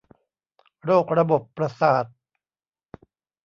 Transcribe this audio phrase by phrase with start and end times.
[0.85, 2.05] โรคระบบประสาท